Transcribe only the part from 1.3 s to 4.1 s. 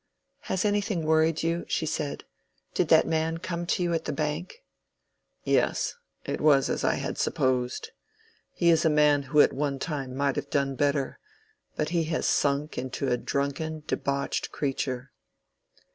you?" she said. "Did that man come to you at